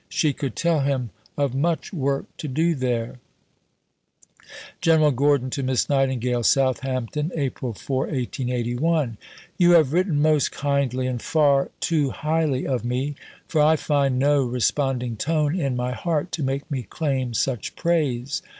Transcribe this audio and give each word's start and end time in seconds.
She 0.09 0.33
could 0.33 0.55
tell 0.55 0.79
him 0.79 1.11
of 1.37 1.53
much 1.53 1.93
work 1.93 2.25
to 2.37 2.47
do 2.47 2.73
there: 2.73 3.19
(General 4.81 5.11
Gordon 5.11 5.51
to 5.51 5.61
Miss 5.61 5.89
Nightingale.) 5.89 6.41
SOUTHAMPTON, 6.41 7.31
April 7.35 7.71
4. 7.73 8.09
You 9.59 9.71
have 9.73 9.93
written 9.93 10.19
most 10.19 10.51
kindly 10.51 11.05
and 11.05 11.21
far 11.21 11.69
too 11.79 12.09
highly 12.09 12.65
of 12.65 12.83
me, 12.83 13.13
for 13.47 13.61
I 13.61 13.75
find 13.75 14.17
no 14.17 14.43
responding 14.43 15.17
tone 15.17 15.59
in 15.59 15.75
my 15.75 15.91
heart 15.91 16.31
to 16.31 16.41
make 16.41 16.71
me 16.71 16.81
claim 16.81 17.35
such 17.35 17.75
praise. 17.75 18.41